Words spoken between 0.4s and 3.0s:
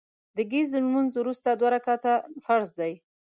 ګهیځ لمونځ وروستي دوه رکعتونه فرض دي